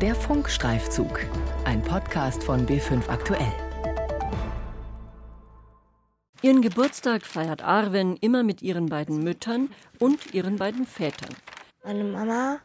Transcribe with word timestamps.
Der 0.00 0.14
Funkstreifzug, 0.14 1.26
ein 1.64 1.82
Podcast 1.82 2.44
von 2.44 2.64
B5 2.68 3.08
Aktuell. 3.08 3.52
Ihren 6.40 6.62
Geburtstag 6.62 7.26
feiert 7.26 7.64
Arwen 7.64 8.16
immer 8.16 8.44
mit 8.44 8.62
ihren 8.62 8.86
beiden 8.86 9.24
Müttern 9.24 9.70
und 9.98 10.32
ihren 10.32 10.54
beiden 10.54 10.86
Vätern. 10.86 11.34
Meine 11.82 12.04
Mama 12.04 12.60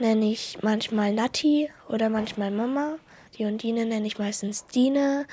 nenne 0.00 0.32
ich 0.32 0.58
manchmal 0.62 1.12
Natti 1.14 1.70
oder 1.88 2.08
manchmal 2.10 2.50
Mama. 2.50 2.96
Die 3.38 3.44
Undine 3.44 3.86
nenne 3.86 4.08
ich 4.08 4.18
meistens 4.18 4.66
Dine. 4.66 5.26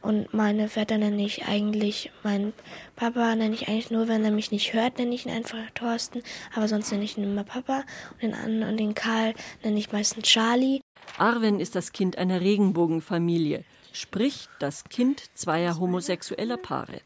Und 0.00 0.32
meine 0.32 0.68
Väter 0.68 0.96
nenne 0.96 1.24
ich 1.24 1.46
eigentlich, 1.46 2.12
mein 2.22 2.52
Papa 2.94 3.34
nenne 3.34 3.54
ich 3.54 3.68
eigentlich 3.68 3.90
nur, 3.90 4.06
wenn 4.08 4.24
er 4.24 4.30
mich 4.30 4.52
nicht 4.52 4.72
hört, 4.72 4.98
nenne 4.98 5.14
ich 5.14 5.26
ihn 5.26 5.32
einfach 5.32 5.58
Thorsten. 5.74 6.22
Aber 6.54 6.68
sonst 6.68 6.90
nenne 6.92 7.04
ich 7.04 7.18
ihn 7.18 7.24
immer 7.24 7.44
Papa. 7.44 7.84
Und 8.14 8.22
den, 8.22 8.34
An 8.34 8.62
und 8.62 8.76
den 8.76 8.94
Karl 8.94 9.34
nenne 9.62 9.78
ich 9.78 9.92
meistens 9.92 10.24
Charlie. 10.24 10.80
Arwen 11.16 11.58
ist 11.58 11.74
das 11.74 11.92
Kind 11.92 12.16
einer 12.16 12.40
Regenbogenfamilie, 12.40 13.64
sprich 13.92 14.48
das 14.60 14.84
Kind 14.84 15.22
zweier 15.34 15.78
homosexueller 15.80 16.58
Paare. 16.58 17.00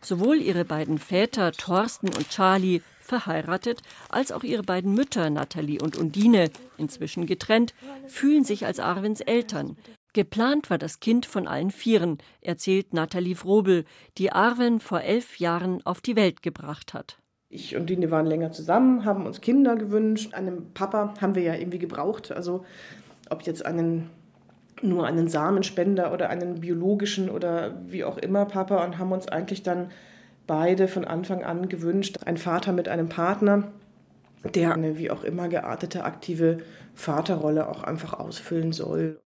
Sowohl 0.00 0.36
ihre 0.36 0.66
beiden 0.66 0.98
Väter 0.98 1.52
Thorsten 1.52 2.08
und 2.08 2.28
Charlie 2.28 2.82
verheiratet, 3.00 3.80
als 4.10 4.32
auch 4.32 4.42
ihre 4.42 4.62
beiden 4.62 4.94
Mütter 4.94 5.30
Nathalie 5.30 5.80
und 5.80 5.96
Undine, 5.96 6.50
inzwischen 6.76 7.26
getrennt, 7.26 7.74
fühlen 8.06 8.44
sich 8.44 8.66
als 8.66 8.80
Arwens 8.80 9.20
Eltern. 9.20 9.76
Geplant 10.14 10.70
war 10.70 10.78
das 10.78 11.00
Kind 11.00 11.26
von 11.26 11.48
allen 11.48 11.72
Vieren, 11.72 12.18
erzählt 12.40 12.94
Nathalie 12.94 13.34
Frobel, 13.34 13.84
die 14.16 14.30
Arwen 14.30 14.78
vor 14.78 15.00
elf 15.00 15.40
Jahren 15.40 15.84
auf 15.84 16.00
die 16.00 16.14
Welt 16.14 16.40
gebracht 16.40 16.94
hat. 16.94 17.18
Ich 17.48 17.74
und 17.76 17.90
Dine 17.90 18.12
waren 18.12 18.24
länger 18.24 18.52
zusammen, 18.52 19.04
haben 19.04 19.26
uns 19.26 19.40
Kinder 19.40 19.74
gewünscht. 19.74 20.32
Einen 20.32 20.72
Papa 20.72 21.14
haben 21.20 21.34
wir 21.34 21.42
ja 21.42 21.54
irgendwie 21.54 21.80
gebraucht. 21.80 22.30
Also 22.30 22.64
ob 23.28 23.42
jetzt 23.42 23.66
einen 23.66 24.08
nur 24.82 25.04
einen 25.04 25.26
Samenspender 25.26 26.12
oder 26.12 26.30
einen 26.30 26.60
biologischen 26.60 27.28
oder 27.28 27.74
wie 27.86 28.04
auch 28.04 28.16
immer 28.16 28.44
Papa 28.44 28.84
und 28.84 28.98
haben 28.98 29.10
uns 29.10 29.26
eigentlich 29.26 29.64
dann 29.64 29.90
beide 30.46 30.86
von 30.86 31.04
Anfang 31.04 31.42
an 31.42 31.68
gewünscht, 31.68 32.18
ein 32.24 32.36
Vater 32.36 32.72
mit 32.72 32.88
einem 32.88 33.08
Partner, 33.08 33.72
der 34.54 34.74
eine 34.74 34.96
wie 34.96 35.10
auch 35.10 35.24
immer 35.24 35.48
geartete 35.48 36.04
aktive 36.04 36.58
Vaterrolle 36.94 37.68
auch 37.68 37.82
einfach 37.82 38.12
ausfüllen 38.12 38.72
soll. 38.72 39.23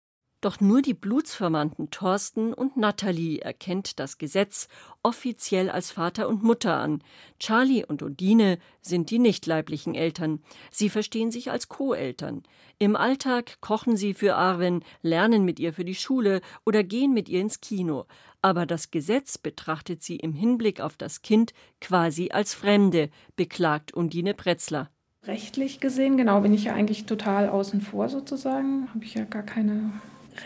Doch 0.45 0.61
nur 0.61 0.83
die 0.83 0.93
Blutsverwandten 0.93 1.89
Thorsten 1.89 2.53
und 2.53 2.77
Natalie 2.77 3.39
erkennt 3.39 3.99
das 3.99 4.19
Gesetz 4.19 4.67
offiziell 5.01 5.71
als 5.71 5.89
Vater 5.89 6.29
und 6.29 6.43
Mutter 6.43 6.77
an. 6.77 7.01
Charlie 7.39 7.83
und 7.83 8.03
Odine 8.03 8.59
sind 8.79 9.09
die 9.09 9.17
nicht 9.17 9.47
leiblichen 9.47 9.95
Eltern. 9.95 10.43
Sie 10.69 10.89
verstehen 10.89 11.31
sich 11.31 11.49
als 11.49 11.67
Co-Eltern. 11.67 12.43
Im 12.77 12.95
Alltag 12.95 13.59
kochen 13.59 13.97
sie 13.97 14.13
für 14.13 14.35
Arwen, 14.35 14.83
lernen 15.01 15.45
mit 15.45 15.59
ihr 15.59 15.73
für 15.73 15.83
die 15.83 15.95
Schule 15.95 16.41
oder 16.63 16.83
gehen 16.83 17.11
mit 17.11 17.27
ihr 17.27 17.41
ins 17.41 17.59
Kino. 17.59 18.05
Aber 18.43 18.67
das 18.67 18.91
Gesetz 18.91 19.39
betrachtet 19.39 20.03
sie 20.03 20.17
im 20.17 20.33
Hinblick 20.33 20.79
auf 20.79 20.95
das 20.95 21.23
Kind 21.23 21.53
quasi 21.81 22.29
als 22.29 22.53
Fremde, 22.53 23.09
beklagt 23.35 23.95
Undine 23.95 24.35
Pretzler. 24.35 24.91
Rechtlich 25.23 25.79
gesehen, 25.79 26.17
genau, 26.17 26.41
bin 26.41 26.53
ich 26.53 26.65
ja 26.65 26.75
eigentlich 26.75 27.07
total 27.07 27.49
außen 27.49 27.81
vor 27.81 28.09
sozusagen. 28.09 28.89
Habe 28.93 29.05
ich 29.05 29.15
ja 29.15 29.23
gar 29.23 29.41
keine 29.41 29.89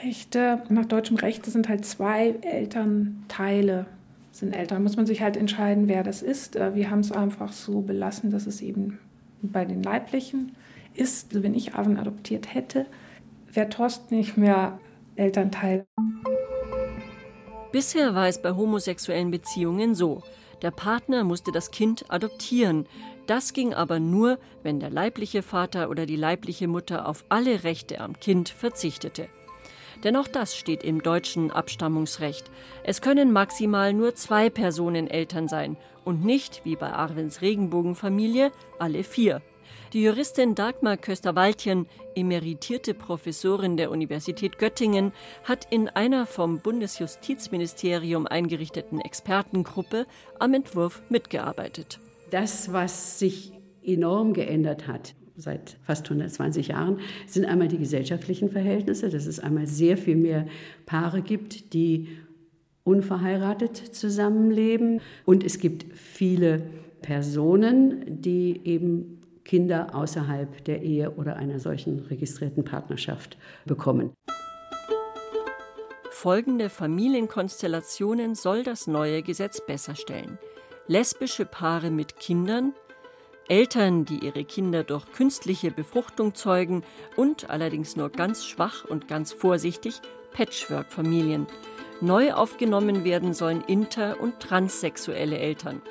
Rechte, 0.04 0.62
nach 0.70 0.86
deutschem 0.86 1.18
Recht 1.18 1.46
sind 1.46 1.68
halt 1.68 1.86
zwei 1.86 2.36
Elternteile 2.42 3.88
sind 4.32 4.56
Eltern. 4.56 4.84
Muss 4.84 4.96
man 4.96 5.06
sich 5.06 5.22
halt 5.22 5.38
entscheiden, 5.38 5.88
wer 5.88 6.04
das 6.04 6.22
ist. 6.22 6.56
Äh, 6.56 6.76
wir 6.76 6.90
haben 6.90 7.00
es 7.00 7.12
einfach 7.12 7.52
so 7.52 7.82
belassen, 7.82 8.32
dass 8.32 8.48
es 8.48 8.62
eben 8.62 9.00
bei 9.42 9.66
den 9.66 9.84
Leiblichen 9.84 10.56
ist. 10.94 11.44
Wenn 11.44 11.54
ich 11.54 11.76
Arwen 11.76 11.98
adoptiert 11.98 12.54
hätte, 12.54 12.86
wäre 13.52 13.70
Torst 13.70 14.12
nicht 14.12 14.38
mehr 14.38 14.80
Elternteil. 15.16 15.86
Bisher 17.72 18.16
war 18.16 18.28
es 18.28 18.42
bei 18.42 18.52
homosexuellen 18.52 19.32
Beziehungen 19.32 19.94
so. 19.94 20.24
Der 20.62 20.72
Partner 20.72 21.24
musste 21.24 21.52
das 21.52 21.72
Kind 21.72 22.06
adoptieren. 22.10 22.86
Das 23.28 23.54
ging 23.54 23.74
aber 23.74 24.00
nur, 24.00 24.40
wenn 24.64 24.80
der 24.80 24.90
leibliche 24.90 25.44
Vater 25.44 25.90
oder 25.90 26.06
die 26.06 26.16
leibliche 26.16 26.68
Mutter 26.68 27.08
auf 27.08 27.26
alle 27.30 27.64
Rechte 27.64 28.02
am 28.02 28.20
Kind 28.20 28.50
verzichtete. 28.50 29.30
Denn 30.04 30.16
auch 30.16 30.28
das 30.28 30.56
steht 30.56 30.84
im 30.84 31.02
deutschen 31.04 31.52
Abstammungsrecht. 31.52 32.50
Es 32.84 33.02
können 33.02 33.32
maximal 33.32 33.94
nur 33.94 34.16
zwei 34.16 34.50
Personen 34.50 35.08
Eltern 35.08 35.48
sein 35.48 35.78
und 36.06 36.24
nicht, 36.24 36.62
wie 36.64 36.76
bei 36.76 36.92
Arwens 36.92 37.42
Regenbogenfamilie, 37.42 38.52
alle 38.80 39.04
vier. 39.04 39.42
Die 39.94 40.04
Juristin 40.04 40.54
Dagmar 40.54 40.98
Köster-Waldchen, 40.98 41.88
emeritierte 42.16 42.94
Professorin 42.94 43.76
der 43.76 43.90
Universität 43.90 44.60
Göttingen, 44.60 45.14
hat 45.44 45.66
in 45.72 45.90
einer 45.90 46.28
vom 46.28 46.60
Bundesjustizministerium 46.60 48.28
eingerichteten 48.28 49.02
Expertengruppe 49.02 50.06
am 50.38 50.54
Entwurf 50.54 51.02
mitgearbeitet. 51.10 52.00
Das, 52.30 52.72
was 52.72 53.18
sich 53.18 53.52
enorm 53.82 54.34
geändert 54.34 54.88
hat, 54.88 55.16
seit 55.40 55.78
fast 55.84 56.06
120 56.06 56.70
Jahren, 56.70 57.00
sind 57.28 57.46
einmal 57.46 57.68
die 57.68 57.78
gesellschaftlichen 57.78 58.50
Verhältnisse, 58.50 59.10
dass 59.10 59.26
es 59.26 59.40
einmal 59.40 59.68
sehr 59.68 59.98
viel 59.98 60.16
mehr 60.16 60.48
Paare 60.86 61.22
gibt, 61.22 61.74
die 61.74 62.10
unverheiratet 62.84 63.78
zusammenleben. 63.78 65.02
Und 65.26 65.44
es 65.44 65.60
gibt 65.60 65.98
viele 65.98 66.64
Personen, 67.02 68.22
die 68.22 68.62
eben 68.66 69.22
Kinder 69.44 69.96
außerhalb 69.96 70.64
der 70.66 70.82
Ehe 70.84 71.12
oder 71.12 71.36
einer 71.38 71.60
solchen 71.60 72.00
registrierten 72.00 72.64
Partnerschaft 72.64 73.38
bekommen. 73.66 74.12
Folgende 76.12 76.70
Familienkonstellationen 76.70 78.36
soll 78.36 78.64
das 78.64 78.88
neue 78.88 79.24
Gesetz 79.24 79.66
besser 79.66 79.96
stellen. 79.96 80.38
Lesbische 80.88 81.46
Paare 81.46 81.92
mit 81.92 82.18
Kindern, 82.18 82.74
Eltern, 83.50 84.06
die 84.06 84.20
ihre 84.20 84.46
Kinder 84.46 84.84
durch 84.84 85.12
künstliche 85.12 85.72
Befruchtung 85.72 86.36
zeugen 86.36 86.84
und 87.16 87.50
allerdings 87.50 87.96
nur 87.96 88.10
ganz 88.10 88.46
schwach 88.46 88.86
und 88.86 89.08
ganz 89.08 89.34
vorsichtig 89.34 90.02
Patchwork-Familien. 90.34 91.48
Neu 92.00 92.34
aufgenommen 92.34 93.04
werden 93.04 93.34
sollen 93.34 93.64
inter- 93.68 94.22
und 94.22 94.40
transsexuelle 94.40 95.40
Eltern. 95.40 95.82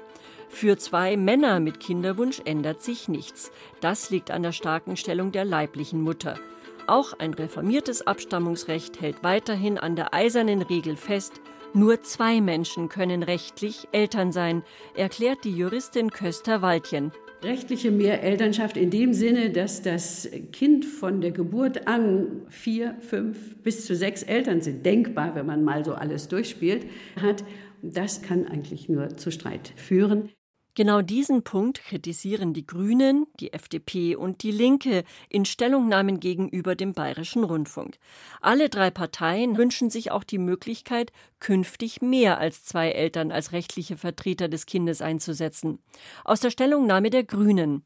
Für 0.48 0.78
zwei 0.78 1.16
Männer 1.16 1.60
mit 1.60 1.80
Kinderwunsch 1.80 2.40
ändert 2.44 2.80
sich 2.80 3.08
nichts. 3.08 3.50
Das 3.80 4.08
liegt 4.08 4.30
an 4.30 4.42
der 4.42 4.52
starken 4.52 4.96
Stellung 4.96 5.32
der 5.32 5.44
leiblichen 5.44 6.00
Mutter. 6.00 6.38
Auch 6.86 7.12
ein 7.18 7.34
reformiertes 7.34 8.06
Abstammungsrecht 8.06 9.00
hält 9.00 9.22
weiterhin 9.22 9.78
an 9.78 9.96
der 9.96 10.14
eisernen 10.14 10.62
Regel 10.62 10.96
fest, 10.96 11.40
nur 11.74 12.02
zwei 12.02 12.40
Menschen 12.40 12.88
können 12.88 13.22
rechtlich 13.22 13.88
Eltern 13.92 14.32
sein, 14.32 14.62
erklärt 14.94 15.44
die 15.44 15.54
Juristin 15.54 16.10
Köster 16.10 16.62
Waldchen 16.62 17.12
rechtliche 17.42 17.90
Mehrelternschaft 17.90 18.76
in 18.76 18.90
dem 18.90 19.12
Sinne, 19.12 19.50
dass 19.50 19.82
das 19.82 20.28
Kind 20.52 20.84
von 20.84 21.20
der 21.20 21.30
Geburt 21.30 21.86
an 21.86 22.42
vier, 22.48 22.96
fünf 23.00 23.56
bis 23.62 23.86
zu 23.86 23.94
sechs 23.94 24.22
Eltern 24.22 24.60
sind, 24.60 24.84
denkbar, 24.84 25.34
wenn 25.34 25.46
man 25.46 25.64
mal 25.64 25.84
so 25.84 25.94
alles 25.94 26.28
durchspielt, 26.28 26.86
hat, 27.20 27.44
das 27.82 28.22
kann 28.22 28.46
eigentlich 28.46 28.88
nur 28.88 29.16
zu 29.16 29.30
Streit 29.30 29.72
führen. 29.76 30.30
Genau 30.78 31.02
diesen 31.02 31.42
Punkt 31.42 31.82
kritisieren 31.82 32.52
die 32.52 32.64
Grünen, 32.64 33.26
die 33.40 33.52
FDP 33.52 34.14
und 34.14 34.44
die 34.44 34.52
Linke 34.52 35.02
in 35.28 35.44
Stellungnahmen 35.44 36.20
gegenüber 36.20 36.76
dem 36.76 36.92
Bayerischen 36.92 37.42
Rundfunk. 37.42 37.98
Alle 38.40 38.68
drei 38.68 38.92
Parteien 38.92 39.56
wünschen 39.56 39.90
sich 39.90 40.12
auch 40.12 40.22
die 40.22 40.38
Möglichkeit, 40.38 41.10
künftig 41.40 42.00
mehr 42.00 42.38
als 42.38 42.62
zwei 42.62 42.92
Eltern 42.92 43.32
als 43.32 43.50
rechtliche 43.50 43.96
Vertreter 43.96 44.46
des 44.46 44.66
Kindes 44.66 45.02
einzusetzen. 45.02 45.80
Aus 46.24 46.38
der 46.38 46.50
Stellungnahme 46.50 47.10
der 47.10 47.24
Grünen. 47.24 47.82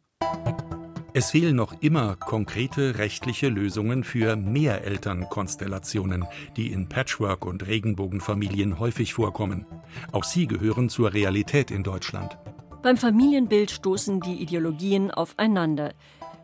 Es 1.14 1.30
fehlen 1.30 1.56
noch 1.56 1.74
immer 1.80 2.16
konkrete 2.16 2.98
rechtliche 2.98 3.48
Lösungen 3.48 4.04
für 4.04 4.36
Mehrelternkonstellationen, 4.36 6.26
die 6.58 6.70
in 6.70 6.90
Patchwork- 6.90 7.46
und 7.46 7.66
Regenbogenfamilien 7.66 8.78
häufig 8.78 9.14
vorkommen. 9.14 9.64
Auch 10.10 10.24
sie 10.24 10.46
gehören 10.46 10.90
zur 10.90 11.14
Realität 11.14 11.70
in 11.70 11.82
Deutschland. 11.82 12.36
Beim 12.82 12.96
Familienbild 12.96 13.70
stoßen 13.70 14.20
die 14.20 14.42
Ideologien 14.42 15.12
aufeinander. 15.12 15.94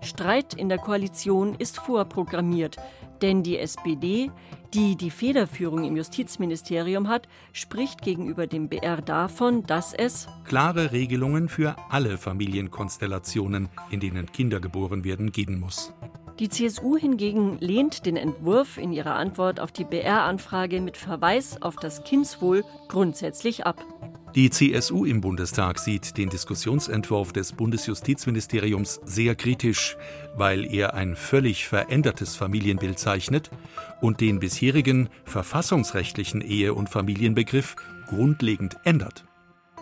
Streit 0.00 0.55
in 0.55 0.69
der 0.69 0.79
Koalition 0.79 1.56
ist 1.56 1.79
vorprogrammiert, 1.79 2.76
denn 3.23 3.43
die 3.43 3.58
SPD, 3.58 4.31
die 4.73 4.94
die 4.94 5.11
Federführung 5.11 5.82
im 5.82 5.96
Justizministerium 5.96 7.08
hat, 7.08 7.26
spricht 7.52 8.02
gegenüber 8.02 8.46
dem 8.46 8.69
BR 8.69 9.02
davon, 9.02 9.64
dass 9.67 9.93
es 9.93 10.29
klare 10.44 10.93
Regelungen 10.93 11.49
für 11.49 11.75
alle 11.90 12.17
Familienkonstellationen, 12.19 13.69
in 13.90 13.99
denen 13.99 14.31
Kinder 14.31 14.61
geboren 14.61 15.02
werden, 15.02 15.32
geben 15.32 15.58
muss. 15.58 15.93
Die 16.38 16.49
CSU 16.49 16.96
hingegen 16.96 17.58
lehnt 17.58 18.06
den 18.06 18.17
Entwurf 18.17 18.79
in 18.79 18.93
ihrer 18.93 19.17
Antwort 19.17 19.58
auf 19.58 19.73
die 19.73 19.82
BR-Anfrage 19.82 20.81
mit 20.81 20.96
Verweis 20.96 21.61
auf 21.61 21.75
das 21.75 22.05
Kindswohl 22.05 22.64
grundsätzlich 22.87 23.67
ab. 23.67 23.85
Die 24.38 24.50
CSU 24.50 25.05
im 25.05 25.20
Bundestag 25.20 25.81
sieht 25.81 26.17
den 26.17 26.29
Diskussionsentwurf 26.29 27.32
des 27.32 27.55
Bundesjustizministeriums 27.55 29.00
sehr 29.05 29.35
kritisch, 29.35 29.96
weil 30.37 30.73
er 30.73 30.94
ein 30.94 31.17
völlig 31.17 31.67
verändertes 31.67 32.37
Familienbild 32.37 33.00
zeichnet 33.00 33.50
und 34.00 34.20
den 34.20 34.38
bisherigen 34.38 35.08
verfassungsrechtlichen 35.25 36.40
Ehe- 36.40 36.73
und 36.73 36.88
Familienbegriff 36.88 37.75
grundlegend 38.06 38.76
ändert. 38.85 39.25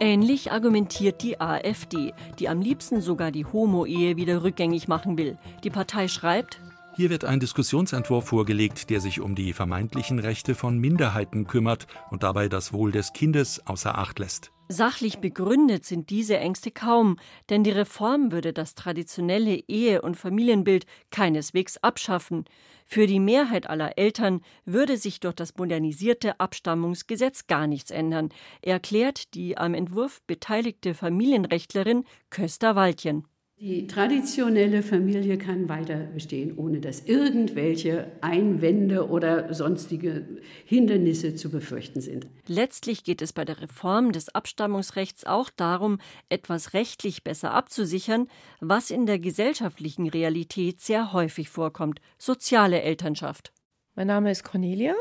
Ähnlich 0.01 0.53
argumentiert 0.53 1.23
die 1.23 1.39
AfD, 1.39 2.15
die 2.39 2.49
am 2.49 2.63
liebsten 2.63 3.03
sogar 3.03 3.33
die 3.33 3.45
Homo-Ehe 3.45 4.17
wieder 4.17 4.43
rückgängig 4.43 4.89
machen 4.89 5.19
will. 5.19 5.37
Die 5.65 5.71
Partei 5.71 6.09
schreibt, 6.09 6.63
hier 6.97 7.11
wird 7.11 7.25
ein 7.25 7.41
Diskussionsentwurf 7.41 8.29
vorgelegt, 8.29 8.89
der 8.89 9.01
sich 9.01 9.21
um 9.21 9.35
die 9.35 9.53
vermeintlichen 9.53 10.19
Rechte 10.19 10.55
von 10.55 10.79
Minderheiten 10.79 11.47
kümmert 11.47 11.87
und 12.11 12.23
dabei 12.23 12.49
das 12.49 12.73
Wohl 12.73 12.91
des 12.91 13.13
Kindes 13.13 13.67
außer 13.67 13.99
Acht 13.99 14.19
lässt. 14.19 14.51
Sachlich 14.69 15.19
begründet 15.19 15.85
sind 15.85 16.11
diese 16.11 16.39
Ängste 16.39 16.73
kaum, 16.73 17.19
denn 17.51 17.63
die 17.63 17.71
Reform 17.71 18.33
würde 18.33 18.53
das 18.53 18.75
traditionelle 18.75 19.63
Ehe- 19.69 20.03
und 20.03 20.17
Familienbild 20.17 20.87
keineswegs 21.11 21.77
abschaffen. 21.77 22.47
Für 22.87 23.07
die 23.07 23.21
Mehrheit 23.21 23.69
aller 23.69 23.97
Eltern 23.97 24.41
würde 24.65 24.97
sich 24.97 25.21
durch 25.21 25.35
das 25.35 25.57
modernisierte 25.57 26.41
Abstammungsgesetz 26.41 27.47
gar 27.47 27.67
nichts 27.67 27.91
ändern, 27.91 28.31
erklärt 28.63 29.35
die 29.35 29.57
am 29.57 29.75
Entwurf 29.75 30.21
beteiligte 30.27 30.95
Familienrechtlerin 30.95 32.05
Köster 32.31 32.75
Waldchen. 32.75 33.27
Die 33.59 33.87
traditionelle 33.87 34.83
Familie 34.83 35.39
kann 35.39 35.71
weiter 35.71 35.97
bestehen, 35.97 36.59
ohne 36.59 36.79
dass 36.79 37.07
irgendwelche 37.07 38.13
Einwände 38.21 39.09
oder 39.09 39.55
sonstige 39.55 40.27
Hindernisse 40.67 41.35
zu 41.37 41.51
befürchten 41.51 42.03
sind. 42.03 42.27
Letztlich 42.47 43.03
geht 43.03 43.23
es 43.23 43.33
bei 43.33 43.47
der 43.47 43.63
Reform 43.63 44.13
des 44.13 44.29
Abstammungsrechts 44.29 45.25
auch 45.25 45.49
darum, 45.49 46.01
etwas 46.29 46.75
rechtlich 46.75 47.25
besser 47.25 47.55
abzusichern, 47.55 48.29
was 48.61 48.91
in 48.91 49.07
der 49.07 49.19
gesellschaftlichen 49.19 50.07
Realität 50.07 50.83
sehr 50.83 51.15
häufig 51.15 51.49
vorkommt, 51.49 52.03
soziale 52.19 52.83
Elternschaft. 52.83 53.55
Mein 53.95 54.09
Name 54.09 54.31
ist 54.31 54.45
Cornelia, 54.45 54.95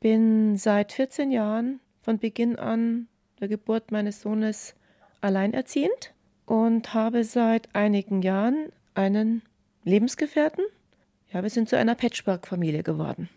bin 0.00 0.58
seit 0.58 0.92
14 0.92 1.30
Jahren 1.30 1.80
von 2.02 2.18
Beginn 2.18 2.56
an 2.56 3.08
der 3.40 3.48
Geburt 3.48 3.92
meines 3.92 4.20
Sohnes 4.20 4.74
alleinerziehend 5.22 6.12
und 6.48 6.94
habe 6.94 7.24
seit 7.24 7.68
einigen 7.74 8.22
Jahren 8.22 8.72
einen 8.94 9.42
Lebensgefährten. 9.84 10.64
Ja, 11.30 11.42
wir 11.42 11.50
sind 11.50 11.68
zu 11.68 11.76
einer 11.76 11.94
Patchwork-Familie 11.94 12.82
geworden. 12.82 13.28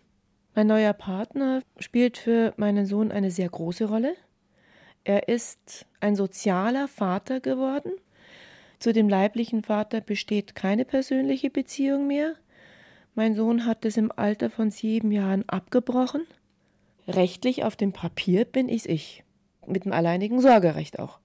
Mein 0.54 0.66
neuer 0.66 0.94
Partner 0.94 1.60
spielt 1.78 2.16
für 2.16 2.54
meinen 2.56 2.86
Sohn 2.86 3.12
eine 3.12 3.30
sehr 3.30 3.50
große 3.50 3.84
Rolle. 3.84 4.14
Er 5.04 5.28
ist 5.28 5.84
ein 6.00 6.16
sozialer 6.16 6.88
Vater 6.88 7.40
geworden. 7.40 7.92
Zu 8.78 8.94
dem 8.94 9.10
leiblichen 9.10 9.62
Vater 9.62 10.00
besteht 10.00 10.54
keine 10.54 10.86
persönliche 10.86 11.50
Beziehung 11.50 12.06
mehr. 12.06 12.34
Mein 13.14 13.34
Sohn 13.34 13.66
hat 13.66 13.84
es 13.84 13.98
im 13.98 14.10
Alter 14.10 14.48
von 14.48 14.70
sieben 14.70 15.12
Jahren 15.12 15.46
abgebrochen. 15.50 16.26
Rechtlich 17.06 17.62
auf 17.62 17.76
dem 17.76 17.92
Papier 17.92 18.46
bin 18.46 18.70
ich 18.70 18.88
ich. 18.88 19.22
Mit 19.66 19.84
dem 19.84 19.92
alleinigen 19.92 20.40
Sorgerecht 20.40 20.98
auch. 20.98 21.21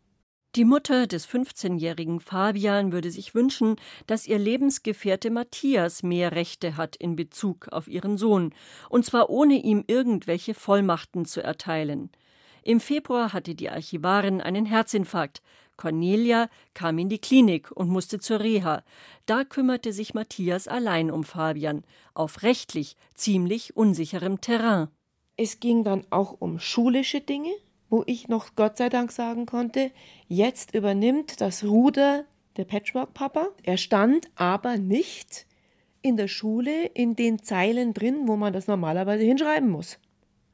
Die 0.57 0.65
Mutter 0.65 1.05
des 1.05 1.27
15-jährigen 1.27 2.19
Fabian 2.19 2.91
würde 2.91 3.11
sich 3.11 3.35
wünschen, 3.35 3.75
dass 4.07 4.25
ihr 4.25 4.39
Lebensgefährte 4.39 5.29
Matthias 5.29 6.01
mehr 6.01 6.31
Rechte 6.31 6.77
hat 6.77 6.95
in 6.95 7.15
Bezug 7.15 7.67
auf 7.67 7.87
ihren 7.87 8.17
Sohn, 8.17 8.55
und 8.89 9.05
zwar 9.05 9.29
ohne 9.29 9.53
ihm 9.53 9.83
irgendwelche 9.85 10.55
Vollmachten 10.55 11.25
zu 11.25 11.43
erteilen. 11.43 12.09
Im 12.63 12.79
Februar 12.79 13.33
hatte 13.33 13.53
die 13.53 13.69
Archivarin 13.69 14.41
einen 14.41 14.65
Herzinfarkt. 14.65 15.43
Cornelia 15.75 16.49
kam 16.73 16.97
in 16.97 17.09
die 17.09 17.21
Klinik 17.21 17.69
und 17.71 17.89
musste 17.89 18.17
zur 18.17 18.39
Reha. 18.39 18.83
Da 19.27 19.43
kümmerte 19.43 19.93
sich 19.93 20.15
Matthias 20.15 20.67
allein 20.67 21.11
um 21.11 21.23
Fabian, 21.23 21.83
auf 22.15 22.41
rechtlich 22.41 22.97
ziemlich 23.13 23.77
unsicherem 23.77 24.41
Terrain. 24.41 24.87
Es 25.35 25.59
ging 25.59 25.83
dann 25.83 26.07
auch 26.09 26.31
um 26.31 26.57
schulische 26.57 27.21
Dinge, 27.21 27.51
wo 27.89 28.03
ich 28.05 28.27
noch 28.27 28.55
Gott 28.55 28.77
sei 28.77 28.89
Dank 28.89 29.11
sagen 29.11 29.45
konnte, 29.45 29.91
jetzt 30.27 30.73
übernimmt 30.73 31.41
das 31.41 31.63
Ruder 31.63 32.25
der 32.57 32.65
Patchwork-Papa. 32.65 33.49
Er 33.63 33.77
stand 33.77 34.29
aber 34.35 34.77
nicht 34.77 35.45
in 36.01 36.17
der 36.17 36.27
Schule 36.27 36.85
in 36.87 37.15
den 37.15 37.41
Zeilen 37.41 37.93
drin, 37.93 38.27
wo 38.27 38.35
man 38.35 38.53
das 38.53 38.67
normalerweise 38.67 39.23
hinschreiben 39.23 39.69
muss. 39.69 39.99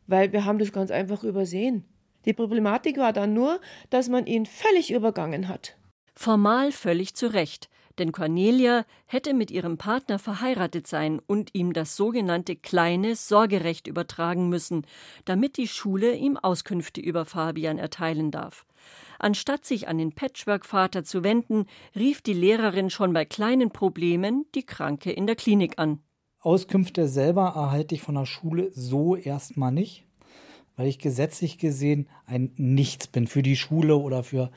Weil 0.07 0.31
wir 0.31 0.45
haben 0.45 0.59
das 0.59 0.71
ganz 0.71 0.91
einfach 0.91 1.24
übersehen. 1.24 1.85
Die 2.25 2.33
Problematik 2.33 2.97
war 2.97 3.13
dann 3.13 3.33
nur, 3.33 3.59
dass 3.89 4.09
man 4.09 4.25
ihn 4.25 4.45
völlig 4.45 4.91
übergangen 4.91 5.47
hat. 5.47 5.75
Formal 6.15 6.71
völlig 6.71 7.15
zu 7.15 7.33
Recht 7.33 7.69
denn 8.00 8.12
Cornelia 8.12 8.86
hätte 9.06 9.34
mit 9.34 9.51
ihrem 9.51 9.78
Partner 9.78 10.19
verheiratet 10.19 10.88
sein 10.88 11.22
und 11.25 11.54
ihm 11.54 11.74
das 11.74 11.95
sogenannte 11.95 12.56
kleine 12.56 13.16
Sorgerecht 13.16 13.88
übertragen 13.88 14.50
müssen, 14.50 14.86
damit 15.25 15.57
die 15.57 15.68
Schule 15.68 16.16
ihm 16.16 16.38
Auskünfte 16.38 17.01
über 17.01 17.25
Fabian 17.25 17.78
erteilen 17.78 18.31
darf. 18.31 18.66
Anstatt 19.19 19.66
sich 19.66 19.88
an 19.88 19.98
den 19.98 20.13
Patchwork-Vater 20.13 21.04
zu 21.04 21.24
wenden, 21.24 21.66
rief 21.95 22.22
die 22.22 22.34
Lehrerin 22.34 22.90
schon 22.90 23.13
bei 23.13 23.25
kleinen 23.25 23.72
Problemen 23.72 24.45
die 24.56 24.66
Kranke 24.66 25.12
in 25.12 25.28
der 25.28 25.36
Klinik 25.36 25.80
an. 25.80 26.00
Auskünfte 26.40 27.07
selber 27.07 27.54
erhalte 27.56 27.95
ich 27.95 28.01
von 28.01 28.16
der 28.16 28.25
Schule 28.25 28.69
so 28.74 29.16
erstmal 29.16 29.72
nicht, 29.72 30.06
weil 30.75 30.88
ich 30.88 31.00
gesetzlich 31.00 31.57
gesehen 31.57 32.10
ein 32.25 32.51
Nichts 32.57 33.07
bin 33.07 33.28
für 33.28 33.44
die 33.44 33.56
Schule 33.56 33.95
oder 33.95 34.24
für 34.24 34.51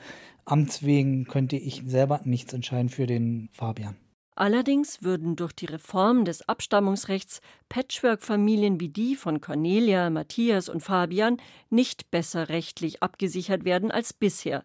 Amts 0.49 0.81
wegen 0.83 1.25
könnte 1.25 1.57
ich 1.57 1.83
selber 1.85 2.21
nichts 2.23 2.53
entscheiden 2.53 2.87
für 2.87 3.05
den 3.05 3.49
Fabian. 3.51 3.97
Allerdings 4.33 5.03
würden 5.03 5.35
durch 5.35 5.51
die 5.51 5.65
Reform 5.65 6.23
des 6.23 6.47
Abstammungsrechts 6.47 7.41
Patchwork-Familien 7.67 8.79
wie 8.79 8.87
die 8.87 9.15
von 9.17 9.41
Cornelia, 9.41 10.09
Matthias 10.09 10.69
und 10.69 10.81
Fabian 10.81 11.35
nicht 11.69 12.11
besser 12.11 12.47
rechtlich 12.47 13.03
abgesichert 13.03 13.65
werden 13.65 13.91
als 13.91 14.13
bisher. 14.13 14.63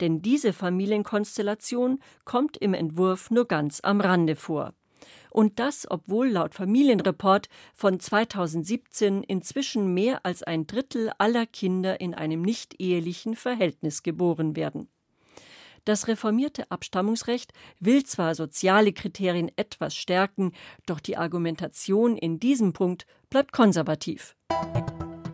Denn 0.00 0.20
diese 0.20 0.52
Familienkonstellation 0.52 2.00
kommt 2.24 2.56
im 2.56 2.74
Entwurf 2.74 3.30
nur 3.30 3.46
ganz 3.46 3.80
am 3.84 4.00
Rande 4.00 4.34
vor. 4.34 4.74
Und 5.30 5.60
das, 5.60 5.86
obwohl 5.88 6.28
laut 6.28 6.54
Familienreport 6.54 7.48
von 7.72 8.00
2017 8.00 9.22
inzwischen 9.22 9.94
mehr 9.94 10.26
als 10.26 10.42
ein 10.42 10.66
Drittel 10.66 11.12
aller 11.18 11.46
Kinder 11.46 12.00
in 12.00 12.14
einem 12.14 12.42
nicht-ehelichen 12.42 13.36
Verhältnis 13.36 14.02
geboren 14.02 14.56
werden. 14.56 14.88
Das 15.90 16.06
reformierte 16.06 16.70
Abstammungsrecht 16.70 17.52
will 17.80 18.04
zwar 18.04 18.36
soziale 18.36 18.92
Kriterien 18.92 19.50
etwas 19.56 19.96
stärken, 19.96 20.52
doch 20.86 21.00
die 21.00 21.16
Argumentation 21.16 22.16
in 22.16 22.38
diesem 22.38 22.72
Punkt 22.72 23.06
bleibt 23.28 23.50
konservativ. 23.50 24.36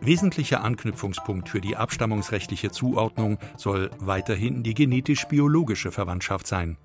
Wesentlicher 0.01 0.63
Anknüpfungspunkt 0.63 1.47
für 1.47 1.61
die 1.61 1.75
abstammungsrechtliche 1.75 2.71
Zuordnung 2.71 3.37
soll 3.55 3.91
weiterhin 3.99 4.63
die 4.63 4.73
genetisch-biologische 4.73 5.91
Verwandtschaft 5.91 6.47
sein. 6.47 6.79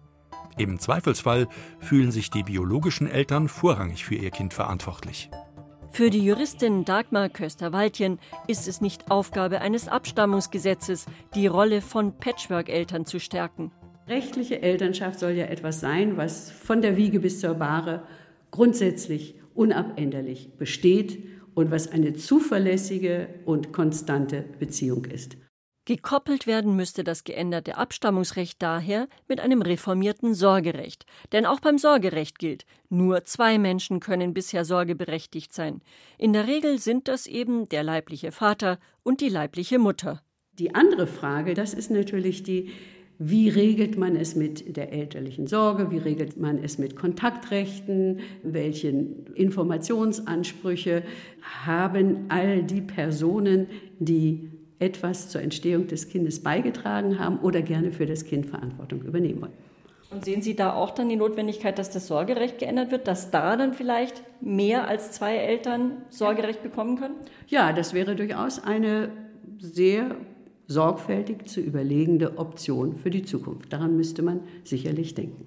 Im 0.59 0.79
Zweifelsfall 0.79 1.49
fühlen 1.81 2.11
sich 2.11 2.29
die 2.29 2.43
biologischen 2.43 3.07
Eltern 3.07 3.49
vorrangig 3.49 4.05
für 4.05 4.17
ihr 4.17 4.33
Kind 4.33 4.53
verantwortlich. 4.53 5.31
Für 5.95 6.09
die 6.09 6.25
Juristin 6.25 6.87
Dagmar 6.87 7.29
Köster-Waldchen 7.29 8.19
ist 8.47 8.67
es 8.67 8.81
nicht 8.81 9.11
Aufgabe 9.11 9.61
eines 9.61 9.89
Abstammungsgesetzes, 9.89 11.05
die 11.35 11.47
Rolle 11.47 11.83
von 11.83 12.17
Patchwork-Eltern 12.17 13.05
zu 13.05 13.21
stärken. 13.21 13.73
Rechtliche 14.09 14.63
Elternschaft 14.63 15.19
soll 15.19 15.33
ja 15.33 15.45
etwas 15.45 15.81
sein, 15.81 16.17
was 16.17 16.51
von 16.51 16.81
der 16.81 16.97
Wiege 16.97 17.21
bis 17.21 17.41
zur 17.41 17.55
Bahre 17.55 18.05
grundsätzlich 18.51 19.35
unabänderlich 19.53 20.57
besteht 20.57 21.25
und 21.55 21.71
was 21.71 21.93
eine 21.93 22.15
zuverlässige 22.15 23.29
und 23.45 23.75
konstante 23.75 24.47
Beziehung 24.59 25.05
ist. 25.05 25.37
Gekoppelt 25.85 26.47
werden 26.47 26.77
müsste 26.77 27.03
das 27.03 27.25
geänderte 27.25 27.77
Abstammungsrecht 27.77 28.63
daher 28.63 29.09
mit 29.27 29.41
einem 29.41 29.63
reformierten 29.63 30.33
Sorgerecht. 30.33 31.07
Denn 31.33 31.45
auch 31.45 31.59
beim 31.59 31.77
Sorgerecht 31.77 32.39
gilt, 32.39 32.67
nur 32.89 33.25
zwei 33.25 33.59
Menschen 33.59 33.99
können 33.99 34.33
bisher 34.33 34.65
sorgeberechtigt 34.65 35.53
sein. 35.53 35.81
In 36.19 36.33
der 36.33 36.47
Regel 36.47 36.79
sind 36.79 37.09
das 37.09 37.27
eben 37.27 37.69
der 37.69 37.83
leibliche 37.83 38.31
Vater 38.31 38.79
und 39.03 39.21
die 39.21 39.29
leibliche 39.29 39.81
Mutter. 39.81 40.23
Die 40.59 40.75
andere 40.75 41.09
Frage, 41.09 41.55
das 41.55 41.75
ist 41.75 41.91
natürlich 41.91 42.45
die, 42.45 42.71
wie 43.19 43.49
regelt 43.49 43.99
man 43.99 44.15
es 44.15 44.37
mit 44.37 44.77
der 44.77 44.93
elterlichen 44.93 45.49
Sorge? 45.49 45.91
Wie 45.91 45.99
regelt 45.99 46.37
man 46.37 46.59
es 46.59 46.79
mit 46.79 46.95
Kontaktrechten? 46.95 48.21
Welche 48.45 48.89
Informationsansprüche 49.35 51.03
haben 51.65 52.27
all 52.29 52.63
die 52.63 52.81
Personen, 52.81 53.67
die 53.99 54.51
etwas 54.83 55.29
zur 55.29 55.41
Entstehung 55.41 55.87
des 55.87 56.09
Kindes 56.09 56.43
beigetragen 56.43 57.19
haben 57.19 57.39
oder 57.39 57.63
gerne 57.63 57.93
für 57.93 58.05
das 58.05 58.25
Kind 58.25 58.47
Verantwortung 58.47 59.03
übernehmen 59.03 59.41
wollen. 59.43 59.53
Und 60.11 60.25
sehen 60.27 60.43
Sie 60.43 60.55
da 60.55 60.75
auch 60.75 60.91
dann 60.91 61.09
die 61.09 61.17
Notwendigkeit, 61.17 61.79
dass 61.79 61.89
das 61.89 62.07
Sorgerecht 62.07 62.59
geändert 62.59 62.91
wird, 62.91 63.09
dass 63.09 63.31
da 63.31 63.57
dann 63.57 63.73
vielleicht 63.73 64.23
mehr 64.43 64.87
als 64.87 65.13
zwei 65.13 65.37
Eltern 65.37 65.93
Sorgerecht 66.11 66.63
bekommen 66.63 66.99
können? 66.99 67.15
Ja, 67.47 67.73
das 67.73 67.95
wäre 67.95 68.15
durchaus 68.15 68.63
eine 68.63 69.11
sehr 69.59 70.17
sorgfältig 70.67 71.47
zu 71.47 71.61
überlegende 71.61 72.37
Option 72.39 72.95
für 72.95 73.11
die 73.11 73.23
Zukunft. 73.23 73.73
Daran 73.73 73.97
müsste 73.97 74.23
man 74.23 74.41
sicherlich 74.65 75.15
denken. 75.15 75.47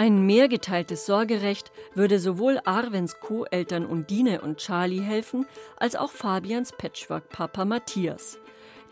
Ein 0.00 0.24
mehrgeteiltes 0.24 1.04
Sorgerecht 1.04 1.72
würde 1.92 2.18
sowohl 2.18 2.58
Arvens 2.64 3.20
Co-Eltern 3.20 3.84
Undine 3.84 4.40
und 4.40 4.56
Charlie 4.56 5.02
helfen, 5.02 5.44
als 5.76 5.94
auch 5.94 6.10
Fabians 6.10 6.72
Patchwork-Papa 6.72 7.66
Matthias. 7.66 8.38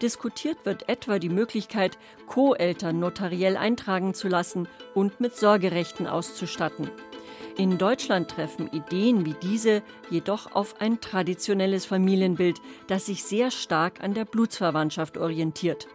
Diskutiert 0.02 0.58
wird 0.66 0.86
etwa 0.90 1.18
die 1.18 1.30
Möglichkeit, 1.30 1.96
Co-Eltern 2.26 2.98
notariell 2.98 3.56
eintragen 3.56 4.12
zu 4.12 4.28
lassen 4.28 4.68
und 4.94 5.18
mit 5.18 5.34
Sorgerechten 5.34 6.06
auszustatten. 6.06 6.90
In 7.56 7.78
Deutschland 7.78 8.30
treffen 8.30 8.70
Ideen 8.70 9.24
wie 9.24 9.34
diese 9.42 9.82
jedoch 10.10 10.52
auf 10.52 10.78
ein 10.78 11.00
traditionelles 11.00 11.86
Familienbild, 11.86 12.58
das 12.86 13.06
sich 13.06 13.24
sehr 13.24 13.50
stark 13.50 14.02
an 14.04 14.12
der 14.12 14.26
Blutsverwandtschaft 14.26 15.16
orientiert. 15.16 15.88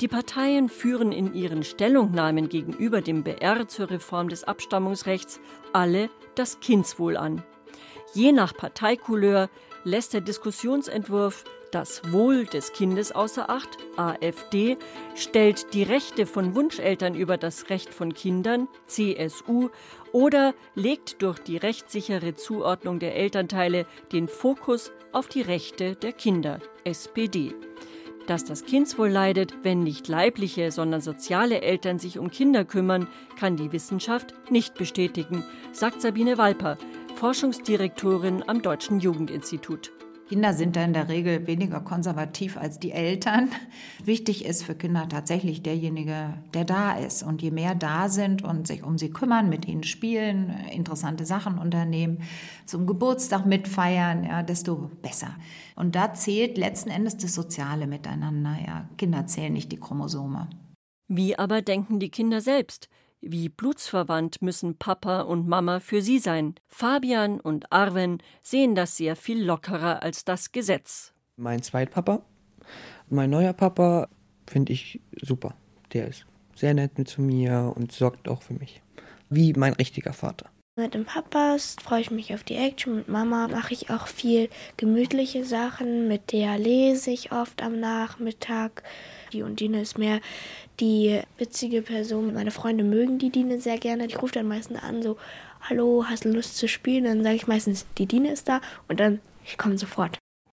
Die 0.00 0.08
Parteien 0.08 0.68
führen 0.68 1.12
in 1.12 1.34
ihren 1.34 1.62
Stellungnahmen 1.62 2.48
gegenüber 2.48 3.00
dem 3.00 3.22
BR 3.22 3.68
zur 3.68 3.90
Reform 3.90 4.28
des 4.28 4.42
Abstammungsrechts 4.44 5.40
alle 5.72 6.10
das 6.34 6.58
Kindswohl 6.60 7.16
an. 7.16 7.44
Je 8.12 8.32
nach 8.32 8.54
Parteikouleur 8.56 9.48
lässt 9.84 10.12
der 10.12 10.20
Diskussionsentwurf 10.20 11.44
das 11.70 12.12
Wohl 12.12 12.46
des 12.46 12.72
Kindes 12.72 13.10
außer 13.10 13.50
Acht, 13.50 13.78
AfD, 13.96 14.76
stellt 15.16 15.74
die 15.74 15.82
Rechte 15.82 16.24
von 16.24 16.54
Wunscheltern 16.54 17.14
über 17.14 17.36
das 17.36 17.68
Recht 17.68 17.92
von 17.92 18.14
Kindern, 18.14 18.68
CSU, 18.86 19.70
oder 20.12 20.54
legt 20.76 21.22
durch 21.22 21.40
die 21.40 21.56
rechtssichere 21.56 22.36
Zuordnung 22.36 23.00
der 23.00 23.16
Elternteile 23.16 23.86
den 24.12 24.28
Fokus 24.28 24.92
auf 25.10 25.26
die 25.26 25.42
Rechte 25.42 25.96
der 25.96 26.12
Kinder, 26.12 26.60
SPD. 26.84 27.52
Dass 28.26 28.44
das 28.44 28.64
Kindswohl 28.64 29.08
leidet, 29.08 29.54
wenn 29.62 29.80
nicht 29.80 30.08
leibliche, 30.08 30.70
sondern 30.70 31.00
soziale 31.00 31.60
Eltern 31.60 31.98
sich 31.98 32.18
um 32.18 32.30
Kinder 32.30 32.64
kümmern, 32.64 33.06
kann 33.38 33.56
die 33.56 33.72
Wissenschaft 33.72 34.34
nicht 34.50 34.74
bestätigen, 34.74 35.44
sagt 35.72 36.00
Sabine 36.00 36.38
Walper, 36.38 36.78
Forschungsdirektorin 37.16 38.42
am 38.46 38.62
Deutschen 38.62 38.98
Jugendinstitut. 39.00 39.93
Kinder 40.28 40.54
sind 40.54 40.74
da 40.74 40.84
in 40.84 40.94
der 40.94 41.08
Regel 41.08 41.46
weniger 41.46 41.80
konservativ 41.80 42.56
als 42.56 42.78
die 42.78 42.92
Eltern. 42.92 43.50
Wichtig 44.04 44.44
ist 44.46 44.62
für 44.62 44.74
Kinder 44.74 45.06
tatsächlich 45.08 45.62
derjenige, 45.62 46.34
der 46.54 46.64
da 46.64 46.96
ist. 46.96 47.22
Und 47.22 47.42
je 47.42 47.50
mehr 47.50 47.74
da 47.74 48.08
sind 48.08 48.42
und 48.42 48.66
sich 48.66 48.82
um 48.82 48.96
sie 48.96 49.10
kümmern, 49.10 49.50
mit 49.50 49.68
ihnen 49.68 49.84
spielen, 49.84 50.54
interessante 50.72 51.26
Sachen 51.26 51.58
unternehmen, 51.58 52.22
zum 52.64 52.86
Geburtstag 52.86 53.44
mitfeiern, 53.44 54.24
ja, 54.24 54.42
desto 54.42 54.90
besser. 55.02 55.36
Und 55.76 55.94
da 55.94 56.14
zählt 56.14 56.56
letzten 56.56 56.88
Endes 56.88 57.18
das 57.18 57.34
soziale 57.34 57.86
Miteinander. 57.86 58.56
Ja. 58.66 58.88
Kinder 58.96 59.26
zählen 59.26 59.52
nicht 59.52 59.72
die 59.72 59.78
Chromosome. 59.78 60.48
Wie 61.06 61.38
aber 61.38 61.60
denken 61.60 62.00
die 62.00 62.10
Kinder 62.10 62.40
selbst? 62.40 62.88
Wie 63.26 63.48
blutsverwandt 63.48 64.42
müssen 64.42 64.76
Papa 64.76 65.22
und 65.22 65.48
Mama 65.48 65.80
für 65.80 66.02
sie 66.02 66.18
sein. 66.18 66.54
Fabian 66.68 67.40
und 67.40 67.72
Arwen 67.72 68.18
sehen 68.42 68.74
das 68.74 68.98
sehr 68.98 69.16
viel 69.16 69.42
lockerer 69.42 70.02
als 70.02 70.24
das 70.24 70.52
Gesetz. 70.52 71.14
Mein 71.36 71.62
Zweitpapa, 71.62 72.22
mein 73.08 73.30
neuer 73.30 73.54
Papa 73.54 74.08
finde 74.46 74.72
ich 74.72 75.00
super. 75.22 75.54
Der 75.92 76.08
ist 76.08 76.26
sehr 76.54 76.74
nett 76.74 76.92
zu 77.08 77.22
mir 77.22 77.72
und 77.74 77.92
sorgt 77.92 78.28
auch 78.28 78.42
für 78.42 78.54
mich. 78.54 78.82
Wie 79.30 79.54
mein 79.54 79.72
richtiger 79.72 80.12
Vater. 80.12 80.50
Mit 80.76 80.94
dem 80.94 81.04
Papa 81.04 81.56
freue 81.84 82.00
ich 82.00 82.10
mich 82.10 82.34
auf 82.34 82.42
die 82.42 82.56
Action. 82.56 82.96
Mit 82.96 83.08
Mama 83.08 83.46
mache 83.46 83.72
ich 83.72 83.90
auch 83.90 84.08
viel 84.08 84.48
gemütliche 84.76 85.44
Sachen. 85.44 86.08
Mit 86.08 86.32
der 86.32 86.58
lese 86.58 87.12
ich 87.12 87.30
oft 87.30 87.62
am 87.62 87.78
Nachmittag. 87.78 88.82
Die 89.32 89.42
und 89.42 89.60
Dine 89.60 89.82
ist 89.82 89.98
mehr 89.98 90.20
die 90.80 91.20
witzige 91.38 91.80
Person. 91.80 92.34
Meine 92.34 92.50
Freunde 92.50 92.82
mögen 92.82 93.20
die 93.20 93.30
Dine 93.30 93.60
sehr 93.60 93.78
gerne. 93.78 94.06
Ich 94.06 94.20
rufe 94.20 94.34
dann 94.34 94.48
meistens 94.48 94.82
an, 94.82 95.00
so, 95.00 95.16
hallo, 95.60 96.06
hast 96.08 96.24
du 96.24 96.30
Lust 96.30 96.56
zu 96.56 96.66
spielen? 96.66 97.04
Dann 97.04 97.22
sage 97.22 97.36
ich 97.36 97.46
meistens, 97.46 97.86
die 97.96 98.06
Dine 98.06 98.32
ist 98.32 98.48
da 98.48 98.60
und 98.88 98.98
dann, 98.98 99.20
ich 99.44 99.56
komme 99.56 99.78
sofort. 99.78 100.18